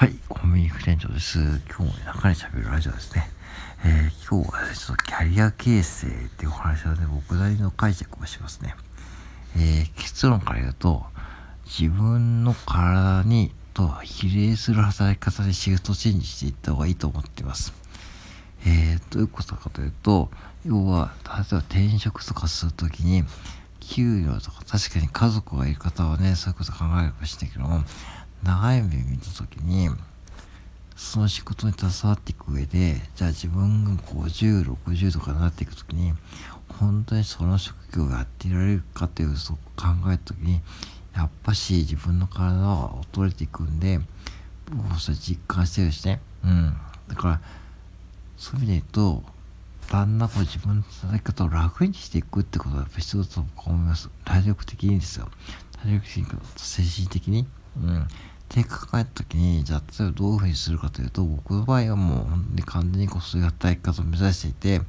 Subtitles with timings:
[0.00, 1.38] はい、コンビニ副店長です。
[1.38, 3.28] 今日も中に喋るラジオですね。
[3.84, 8.74] えー、今日は、ちょっとキャリア形成っていうお話をね、僕なりの解釈をしますね。
[9.56, 11.04] えー、結論から言うと、
[11.66, 17.74] 自分の体にと比例する働き方でシフトチェンジしていった方がいいと思っています。
[18.64, 20.30] えー、どういうことかというと、
[20.64, 23.24] 要は、例えば転職とかするときに、
[23.80, 27.84] 給料とか、確かに家族がいる方はね、そういうこと考えるかもしれないけども、
[28.42, 29.88] 長い目見た時に
[30.96, 36.12] その仕事に携わっていく上でじゃあ自分が5060とかになっていく時に
[36.78, 39.58] 本当にその職業をやっていられるかというそ考
[40.08, 40.60] えた時に
[41.14, 44.00] やっぱし自分の体は衰えていくんで
[44.70, 46.20] 僕もそれ実感してるしね。
[46.44, 46.76] うん。
[47.08, 47.40] だから
[48.36, 49.22] そういう意味で言うと
[49.90, 54.08] だんだんこう自分の働き方を楽にしていくってことはやっぱ必要だと思います。
[54.24, 55.28] 体力的にですよ。
[55.82, 56.26] 体力的に
[56.56, 58.08] 精神的にうん。
[58.50, 64.80] って考えた時に、じゃあ、例えばどういうふうにするかというと、僕の場合はもう本当に完全にこうそういう働き方を目指していて、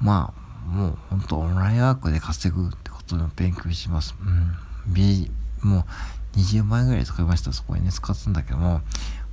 [0.00, 4.16] まあ、もう本当オンラインワークで稼ぐってことの勉強します。
[4.20, 4.92] うん。
[4.92, 5.30] B、
[5.62, 5.86] も
[6.34, 7.52] う20万円ぐらい使いました。
[7.52, 8.80] そこにね、使ったんだけども、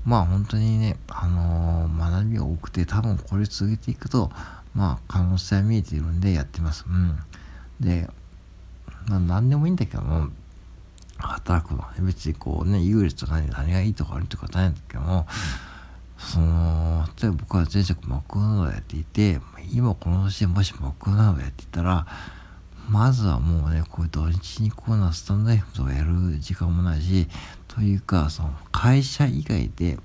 [0.06, 4.32] まあ本当にね、あのー、学びが多くて、多分これ続けていくと、
[4.76, 6.86] まあ可能性は見えているんでやってます。
[6.88, 7.18] うん。
[7.80, 8.08] で、
[9.08, 10.30] まあ何でもいいんだけども、
[11.18, 15.26] 働くのは別にこうね優劣と何何がいいとか悪いとかないんだけども、
[16.18, 19.40] その例えば僕は前職マクドナルドやっていて
[19.72, 22.08] 今この年でもしマクドナルドやっていたら
[22.90, 27.28] まずはもうねこういう土日にこうなスタンド F とかやる時間もないし
[27.68, 29.98] というかその会社以外で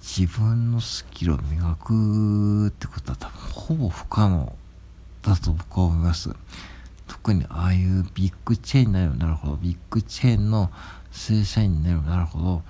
[0.00, 4.56] 自分のスキルを磨くってことは多分ほぼ不可能
[5.22, 6.30] だと僕は思います。
[7.12, 10.70] 特にああいうビッグチェーンになればなるほど、ビッグチェーンの
[11.10, 12.62] 正社員になればなるほど、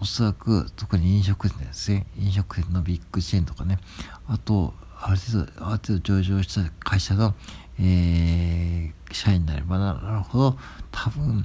[0.00, 3.78] おそらく特に飲食店ですね、飲食店のビッグチェーンとかね、
[4.26, 7.34] あと、ある程度、ある程度上場した会社の、
[7.78, 10.58] えー、社員になればなるほど、
[10.90, 11.44] 多分、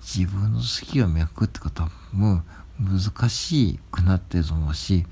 [0.00, 2.42] 自分の好きを磨くってことはも
[2.80, 5.06] 難しくなってると思うし、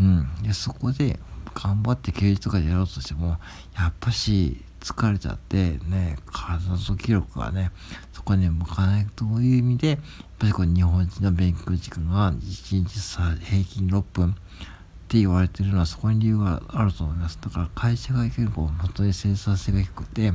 [0.00, 0.28] うん。
[0.42, 1.20] で、そこで
[1.54, 3.38] 頑張って経営とかでやろうとしても、
[3.76, 7.70] やっぱし疲れちゃってね、体の気力がね、
[8.12, 9.98] そこに向かないという意味で、やっ
[10.38, 14.34] ぱりこう日本人の勉強時間が1日さ平均6分っ
[15.08, 17.38] て言われてるのはそこに理由があると思います。
[17.40, 20.32] だから会社が結構本当に生産性が低くて、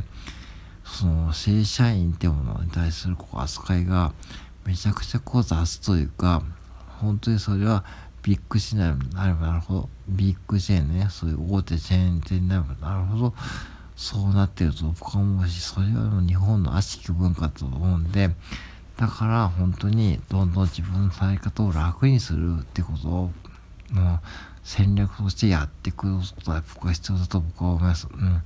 [0.83, 4.13] その正社員ってものに対するこう扱いが
[4.65, 6.43] めちゃくちゃこう雑というか、
[6.99, 7.85] 本当にそれは
[8.21, 13.33] ビッグチェーンになればなるほど、ビッグチェーンね、そういう大手チェーン店になればなるほど、
[13.95, 18.31] そうなってると僕は思うし、それはもう日本の悪しき文化と思うんで、
[18.97, 23.31] だから本当にどんどん自分の働き方を楽にするってことを、
[23.91, 24.19] もう
[24.63, 28.07] 戦略としてやっていくことは僕は必要だと僕は思います。
[28.11, 28.41] うん。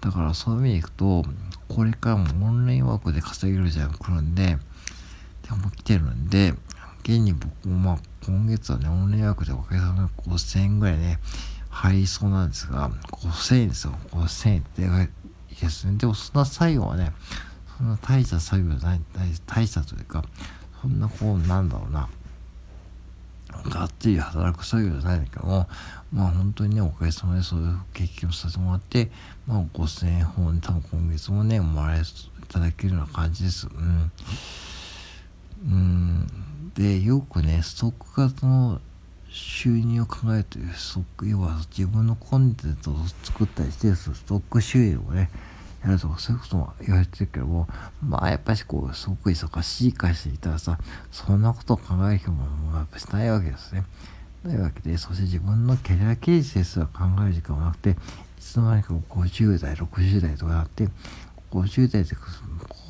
[0.00, 1.24] だからそういう意味でいくと、
[1.68, 4.58] これからもオンラインワークで稼げるじゃん来るんで、
[5.42, 6.54] でも来てるんで、
[7.04, 11.18] 現に僕もまあ今月はね、オンラインワークでおかげさまで5000円ぐらいね、
[11.72, 13.94] 入りそうなんですが、5000円ですよ。
[14.10, 15.08] 5000円ってでかい
[15.60, 15.96] ですね。
[15.96, 17.12] でもそんな作業はね、
[17.78, 19.00] そんな大した作業じゃない、
[19.46, 20.22] 大したというか、
[20.82, 22.08] そんなこう、なんだろうな、
[23.70, 25.66] がっつり働く作業じゃないんだけども、
[26.12, 29.10] まあ本当にね、おかげさまでそういう経験をさせてもらって、
[29.46, 32.04] まあ5000円ほど多分今月もね、もらえい
[32.48, 33.66] ただけるような感じです。
[33.66, 34.12] うん。
[35.64, 36.26] うん。
[36.74, 38.80] で、よくね、ストック型の
[39.32, 40.66] 収入を考えるという
[41.22, 42.94] 要は自分のコンテンツを
[43.24, 45.30] 作ったりしてストック収入をね
[45.82, 47.66] やるとかそういうことも言われてるけども
[48.06, 50.78] まあやっぱりこうすごく忙しい会社にいたらさ
[51.10, 53.84] そんなことを考える人もやっぱしないわけですね。
[54.44, 57.94] ないうわけでそして自分のキャリア形成すら考える時間もなくてい
[58.40, 60.88] つの間にか50代60代とかなって
[61.52, 62.10] 50代で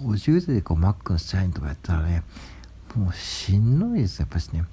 [0.02, 2.22] 50代でこうマックの社員とかやったらね
[2.96, 4.64] もうしんどいですやっぱしね。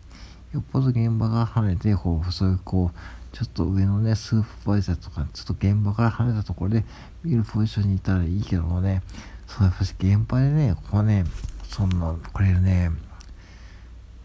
[0.53, 6.83] よっぽど現場から離れて、こう、そういうこう、ちょっと上のね、スーパーバイザーとか、ちょっと現場から離れたところで
[7.23, 9.03] 見るポジションにいたらいいけどもね、
[9.47, 11.25] そう、やっぱし現場でね、ここね、
[11.63, 12.91] そんな、これね、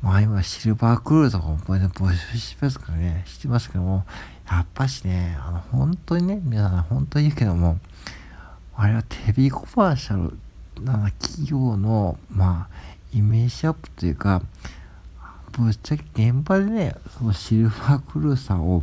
[0.00, 4.04] まあ今シルバークルーとかもこれね、募集してますからね、してますけども、
[4.50, 7.78] やっぱしね、あの、本当にね、皆さん本当に言うけども、
[8.76, 10.37] あれはテレビコマーシャル
[10.82, 12.75] な企業の、まあ、
[13.14, 14.43] イメージアップというか、
[15.58, 18.82] ぶっちゃけ現場でね、そのシルバークルーさんを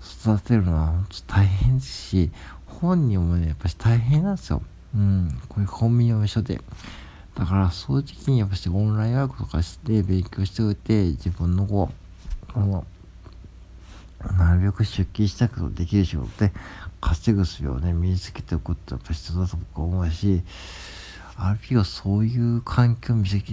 [0.00, 2.30] 育てるのは本当大変ですし、
[2.66, 4.62] 本人もね、やっぱり大変なんですよ。
[4.94, 6.60] うん、こういうコンビニの一緒で。
[7.36, 11.90] だからそういう時にやっぱしオンラインワークとかして勉強しておいて自分のこ
[12.48, 12.86] うこの
[14.38, 16.52] なるべく出勤したけどできる仕事で
[17.00, 20.42] 稼ぐ術をね身につけておくってやっぱ必要だと僕は思うし
[21.36, 23.52] ある日はそういう環境を見つけ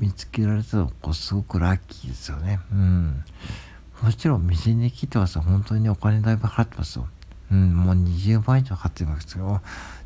[0.00, 2.60] 見つけられたのこすごくラッキーですよね。
[2.72, 3.24] うん。
[4.02, 7.06] もちろん店に来てます本当にお金だいぶ払ってますよ。
[7.50, 7.74] うん。
[7.74, 9.60] もう20万以上払ってますけど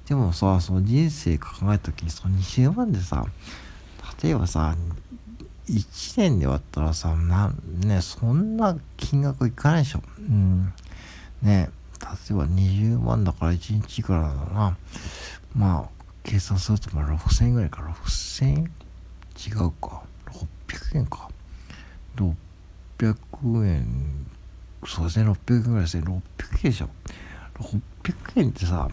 [0.06, 3.24] でもさその人生考えた時にその20万でさ
[4.22, 4.76] 例えばさ
[5.68, 10.02] 1年で割ったらさなんねそんな金額いかないでしょ。
[10.18, 10.72] うん。
[11.42, 14.76] ね例えば20万だから1日いくらだろうな。
[15.54, 15.88] まあ
[16.22, 17.80] 計算するとまあ6000円ぐらいか。
[17.82, 18.70] 6000円
[19.36, 20.02] 違うか。
[20.26, 21.28] 600円か。
[22.16, 24.26] 600円。
[24.86, 26.20] そうですね600円ぐらいですね600
[26.64, 26.88] 円でしょ。
[27.54, 28.88] 600円ってさ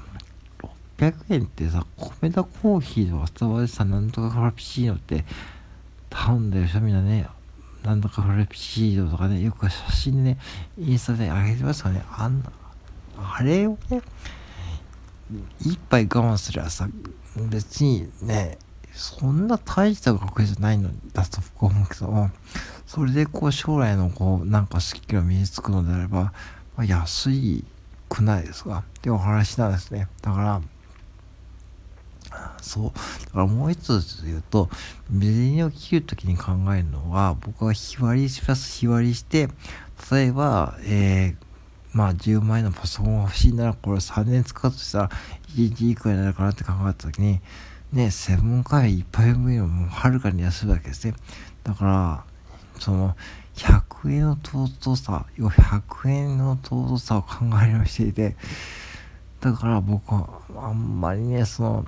[0.97, 5.25] 600円ってさ米田コーヒーとかスタバでさなんとかフラピチーノって
[6.09, 7.27] 頼んでる人みんなね
[7.83, 10.37] なんとかフラピチーノとかねよく写真ね
[10.77, 12.03] インスタで上げてますよね。
[12.11, 12.51] あんな
[13.17, 14.01] あれをね
[15.59, 16.87] 一杯我慢すりゃさ
[17.35, 18.57] 別にね
[18.93, 22.29] そんな大した額じゃないのだと僕は思うけど
[22.85, 26.33] それでこう将来のこうなんかスキルが身につくのであれば、
[26.75, 27.63] まあ、安い
[28.07, 28.83] くないですか。
[28.87, 30.07] っていうお話なんですね。
[30.21, 30.61] だから
[32.61, 32.91] そう。
[33.25, 34.69] だからもう一つ言うと
[35.09, 39.49] 水を切る時に考えるのは僕は日割りします日割りして
[40.11, 41.43] 例えばえー
[41.93, 45.09] まあ10万円のパソコンが欲しいならこれ3年使うとしたら
[45.55, 47.39] 1日いくらになるかなって考えた時に
[47.93, 51.13] ねセブンカフェ一杯分よりもはるかに安いわけですね。
[51.63, 52.25] だから
[52.79, 53.15] その
[53.55, 58.35] 100円の尊さ要は100円の尊さを考えるようしていて
[59.39, 61.85] だから僕はあんまりねその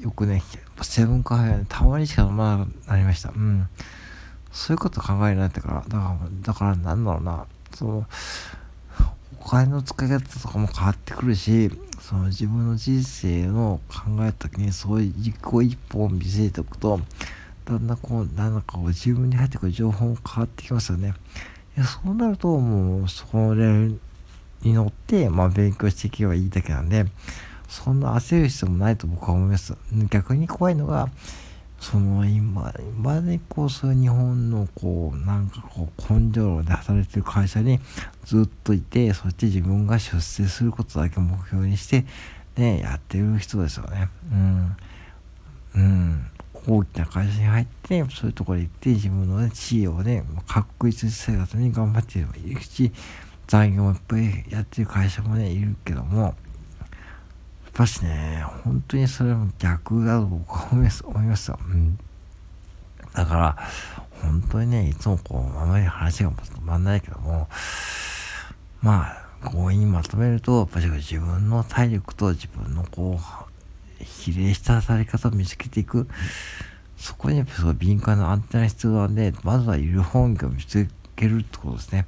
[0.00, 0.42] よくね
[0.82, 3.30] セブンカフェたまにしか飲まなくなりました。
[3.30, 3.68] うん。
[4.52, 7.46] そういうこと考えるようになってからだからだからなんだろうな。
[7.74, 8.06] その
[9.40, 17.00] お金の使い方とかも変わってくるしその自分の人生の考えた時にそういう一個一本見せておくと
[17.64, 21.14] だんだんこうなんかこう自分に入ってくる情報も変わってきますよね。
[21.76, 23.90] いやそうなるともうそれ
[24.62, 27.04] に乗ってまあ勉強していけばいいだけなんで
[27.68, 29.74] そんな焦る必要もないと僕は思います。
[30.10, 31.08] 逆に怖いのが
[31.88, 37.78] その今、今でこうそういう日本のこう、なんかこう根性で働いてる会社に
[38.24, 42.04] ずっといて、そして自分が出世することだけ目標にして、
[42.56, 44.08] ね、やってる人ですよね。
[44.32, 44.76] うん。
[45.76, 46.26] うん。
[46.66, 52.22] 大きな会社に入って、そういうところに行って自分の、ね、地位をね、確実に生活に頑張ってい
[52.52, 52.90] るし、
[53.46, 56.34] 残業もいっぱいやってる会社もね、いるけども、
[57.76, 61.58] ぱしね、本当にそれも逆だと僕は思います 思いますよ。
[61.62, 61.98] うん。
[63.12, 63.56] だから、
[64.22, 67.48] 本当にね、いつもこう、あまり話が止まんないけども、
[68.80, 73.20] まあ、強引にまとめると、やっぱり自分の体力と自分のこ
[74.00, 76.08] う、比例した当たり方を見つけていく。
[76.96, 82.06] そこにやっぱすごい敏感なアンテナ必要なんで、まずはゆる本業を見つけるってことですね。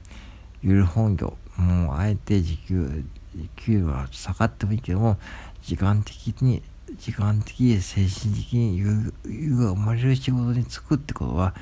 [0.62, 1.36] ゆる本業。
[1.58, 3.04] もう、あえて時給、
[3.38, 5.16] 時給は下がってもいいけども、
[5.62, 6.62] 時間的に、
[6.98, 11.54] 時間的精神的に余裕が生まれる仕事に就くってことは、やっ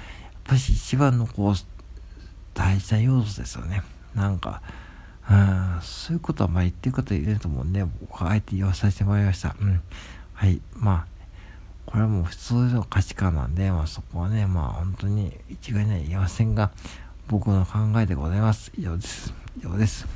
[0.44, 1.55] ぱり一番のこう、
[2.55, 3.82] 大事な要素ですよね。
[4.14, 4.62] なんか、
[5.30, 9.54] うん、そういうことはまあ言ってる方いると思うんで、僕はあえて言わさせてもらいました。
[9.61, 9.83] うん。
[10.33, 10.61] はい。
[10.75, 11.16] まあ、
[11.85, 16.71] これはもう普通の価値観なんで、まあそこはね、まあ本当に一概には言えませんが、
[17.28, 18.73] 僕の考えでございます。
[18.78, 19.35] 以上です。
[19.59, 20.06] 以上です。